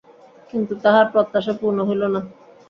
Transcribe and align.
কিন্তু 0.49 0.73
তাহার 0.83 1.05
প্রত্যাশা 1.13 1.53
পূর্ণ 1.59 1.79
হইল 1.87 2.03
না। 2.13 2.21